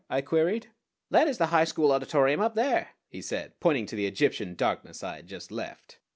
[0.09, 0.71] I queried.
[1.11, 5.03] "That is the High School Auditorium up there," he said, pointing to the Egyptian darkness
[5.03, 5.99] I had just left.